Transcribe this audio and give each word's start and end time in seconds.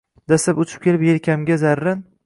Pastlab 0.31 0.61
uchib 0.63 0.87
kelib, 0.87 1.05
yelkamga 1.11 1.63
zarrin 1.67 2.07